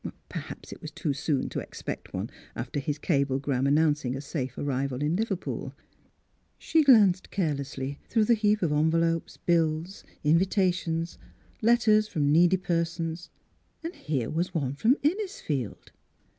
Perhaps 0.29 0.71
it 0.73 0.81
was 0.81 0.89
too 0.89 1.13
soon 1.13 1.47
to 1.49 1.59
expect 1.59 2.11
one, 2.11 2.31
after 2.55 2.79
his 2.79 2.97
cablegram 2.97 3.67
announcing 3.67 4.15
a 4.15 4.19
safe 4.19 4.57
arrival 4.57 5.03
in 5.03 5.15
Liverpool. 5.15 5.75
She 6.57 6.81
glanced 6.81 7.29
carelessly 7.29 7.99
through 8.09 8.25
the 8.25 8.33
heap 8.33 8.63
of 8.63 8.71
envelopes, 8.71 9.37
bills, 9.37 10.03
invitations, 10.23 11.19
letters 11.61 12.09
Mdss 12.09 12.09
Philura's 12.09 12.15
Wedding 12.15 12.31
Gown 12.31 12.31
from 12.31 12.31
needy 12.33 12.57
persons— 12.57 13.29
and 13.83 13.95
here 13.95 14.29
was 14.31 14.55
one 14.55 14.73
from 14.73 14.95
Innisfield. 15.03 15.91